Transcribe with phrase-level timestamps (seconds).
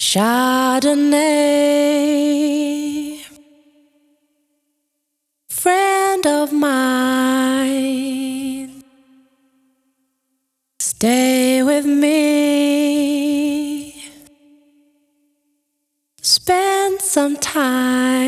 [0.00, 1.20] Chardonnay,
[5.50, 7.62] friend of mine,
[10.78, 12.94] stay with me,
[16.22, 18.20] spend some time.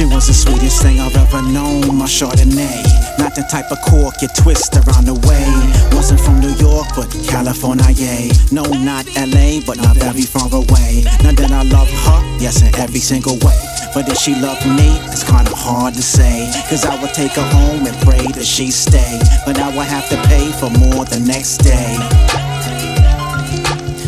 [0.00, 3.18] She was the sweetest thing I've ever known, my Chardonnay.
[3.18, 5.44] Not the type of cork you twist around the way.
[5.92, 8.32] Wasn't from New York, but California, yeah.
[8.50, 11.04] No, not LA, but not very far away.
[11.20, 13.60] Now that I love her, yes, in every single way.
[13.92, 16.48] But if she loved me, it's kinda hard to say.
[16.70, 19.20] Cause I would take her home and pray that she stay.
[19.44, 21.92] But I would have to pay for more the next day.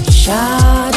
[0.09, 0.91] Chardonnay,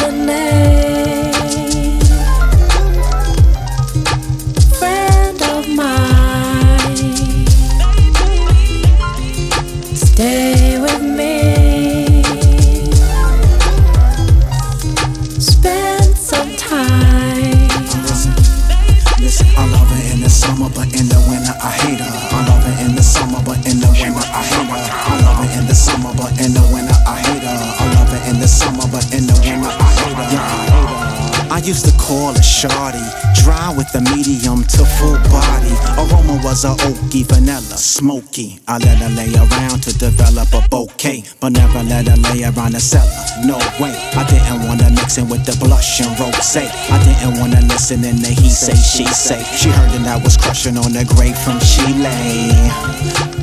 [31.66, 33.02] used to call her shorty,
[33.46, 35.70] dry with a medium to full body.
[36.02, 38.58] Aroma was a oaky vanilla, smoky.
[38.66, 42.72] I let her lay around to develop a bouquet, but never let her lay around
[42.72, 43.06] the cellar.
[43.46, 46.56] No way, I didn't wanna mix in with the blush and rose.
[46.56, 49.42] I didn't wanna listen in the he say, she say.
[49.54, 52.50] She heard that I was crushing on the grape from Chile.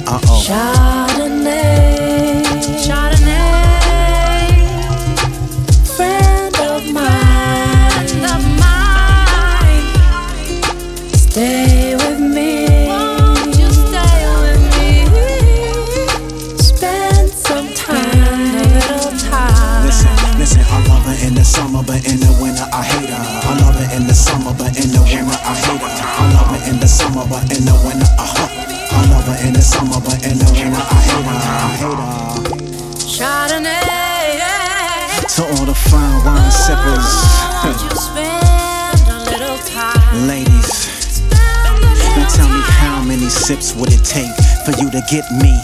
[0.06, 0.44] Uh oh.
[0.44, 1.64] Chardonnay,
[2.84, 3.53] Chardonnay,
[21.44, 23.20] the summer, but in the winter I hate her.
[23.20, 25.92] I love her in the summer, but in the winter I hate her.
[25.92, 28.48] I love her in the summer, but in the winter uh huh.
[28.48, 31.36] I love her in the summer, but in the winter I hate her.
[31.36, 32.64] I hate her.
[33.12, 34.40] Chardonnay,
[35.36, 37.12] To all the fine wine won't sippers,
[37.84, 40.24] you spend a little time?
[40.32, 40.72] ladies,
[41.20, 44.32] Spend a little now tell me how many sips would it take
[44.64, 45.60] for you to get me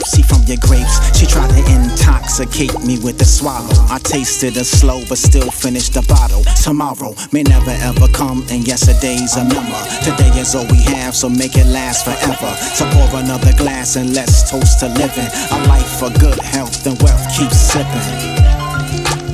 [0.00, 0.96] tipsy from your grapes?
[1.18, 3.68] She tried to intoxicate me with the swallow.
[3.90, 6.42] I tasted her slow, but still finished the bottle.
[6.62, 9.80] Tomorrow may never ever come, and yesterday's a number.
[10.02, 12.54] Today is all we have, so make it last forever.
[12.74, 15.28] So pour another glass and let's toast to living.
[15.52, 17.24] A life for good health and wealth.
[17.36, 18.40] Keep sipping.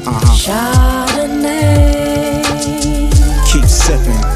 [0.06, 1.06] Uh huh.
[1.06, 1.62] Chardonnay,
[3.50, 4.35] Keep sipping.